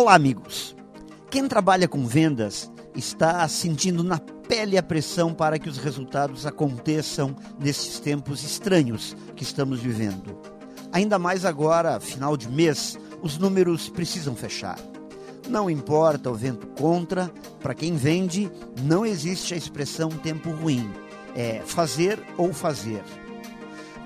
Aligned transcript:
Olá, 0.00 0.14
amigos. 0.14 0.74
Quem 1.30 1.46
trabalha 1.46 1.86
com 1.86 2.06
vendas 2.06 2.72
está 2.96 3.46
sentindo 3.46 4.02
na 4.02 4.18
pele 4.18 4.78
a 4.78 4.82
pressão 4.82 5.34
para 5.34 5.58
que 5.58 5.68
os 5.68 5.76
resultados 5.76 6.46
aconteçam 6.46 7.36
nesses 7.58 8.00
tempos 8.00 8.42
estranhos 8.42 9.14
que 9.36 9.42
estamos 9.42 9.78
vivendo. 9.80 10.40
Ainda 10.90 11.18
mais 11.18 11.44
agora, 11.44 12.00
final 12.00 12.34
de 12.34 12.48
mês, 12.48 12.98
os 13.20 13.36
números 13.36 13.90
precisam 13.90 14.34
fechar. 14.34 14.78
Não 15.46 15.68
importa 15.68 16.30
o 16.30 16.34
vento 16.34 16.66
contra, 16.68 17.30
para 17.60 17.74
quem 17.74 17.94
vende, 17.94 18.50
não 18.82 19.04
existe 19.04 19.52
a 19.52 19.56
expressão 19.58 20.08
tempo 20.08 20.50
ruim. 20.50 20.90
É 21.36 21.60
fazer 21.66 22.18
ou 22.38 22.54
fazer. 22.54 23.02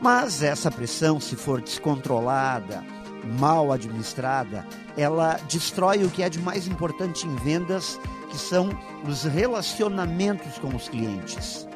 Mas 0.03 0.43
essa 0.43 0.73
pressão, 0.73 1.21
se 1.21 1.37
for 1.37 1.63
descontrolada, 1.63 2.83
mal 3.25 3.73
administrada, 3.73 4.65
ela 4.97 5.39
destrói 5.49 6.05
o 6.05 6.11
que 6.11 6.23
é 6.23 6.29
de 6.29 6.39
mais 6.39 6.67
importante 6.67 7.27
em 7.27 7.35
vendas, 7.37 7.99
que 8.31 8.39
são 8.39 8.71
os 9.07 9.25
relacionamentos 9.25 10.59
com 10.59 10.69
os 10.75 10.89
clientes. 10.89 11.67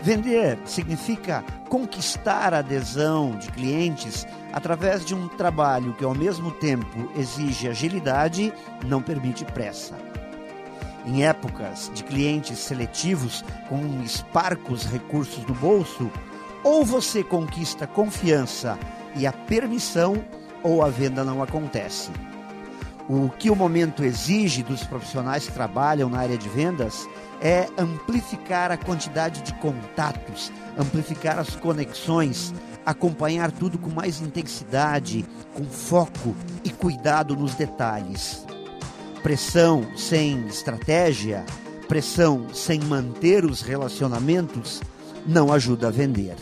Vender 0.00 0.58
significa 0.64 1.44
conquistar 1.68 2.54
a 2.54 2.58
adesão 2.58 3.36
de 3.36 3.50
clientes 3.50 4.26
através 4.52 5.04
de 5.04 5.14
um 5.14 5.26
trabalho 5.28 5.92
que, 5.94 6.04
ao 6.04 6.14
mesmo 6.14 6.52
tempo, 6.52 7.10
exige 7.16 7.68
agilidade, 7.68 8.52
não 8.86 9.02
permite 9.02 9.44
pressa. 9.44 9.94
Em 11.04 11.24
épocas 11.24 11.90
de 11.94 12.04
clientes 12.04 12.58
seletivos 12.58 13.44
com 13.68 14.02
esparcos 14.04 14.84
recursos 14.84 15.44
no 15.46 15.54
bolso, 15.54 16.10
ou 16.62 16.84
você 16.84 17.24
conquista 17.24 17.86
confiança 17.86 18.78
e 19.16 19.26
a 19.26 19.32
permissão, 19.32 20.24
ou 20.62 20.82
a 20.82 20.88
venda 20.88 21.24
não 21.24 21.42
acontece. 21.42 22.10
O 23.08 23.30
que 23.30 23.50
o 23.50 23.56
momento 23.56 24.04
exige 24.04 24.62
dos 24.62 24.84
profissionais 24.84 25.46
que 25.46 25.52
trabalham 25.52 26.10
na 26.10 26.18
área 26.18 26.36
de 26.36 26.46
vendas 26.48 27.08
é 27.40 27.66
amplificar 27.78 28.70
a 28.70 28.76
quantidade 28.76 29.40
de 29.42 29.54
contatos, 29.54 30.52
amplificar 30.76 31.38
as 31.38 31.56
conexões, 31.56 32.52
acompanhar 32.84 33.50
tudo 33.50 33.78
com 33.78 33.88
mais 33.88 34.20
intensidade, 34.20 35.24
com 35.54 35.64
foco 35.64 36.36
e 36.62 36.68
cuidado 36.68 37.34
nos 37.34 37.54
detalhes. 37.54 38.44
Pressão 39.22 39.86
sem 39.96 40.46
estratégia, 40.46 41.46
pressão 41.88 42.46
sem 42.52 42.78
manter 42.80 43.44
os 43.46 43.62
relacionamentos, 43.62 44.82
não 45.26 45.50
ajuda 45.50 45.88
a 45.88 45.90
vender. 45.90 46.36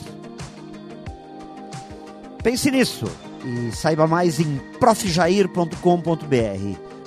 Pense 2.42 2.70
nisso 2.72 3.06
e 3.46 3.70
saiba 3.74 4.06
mais 4.06 4.40
em 4.40 4.60
profjair.com.br. 4.80 5.72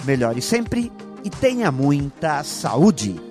Melhore 0.06 0.42
sempre 0.42 0.92
e 1.24 1.30
tenha 1.30 1.72
muita 1.72 2.44
saúde! 2.44 3.29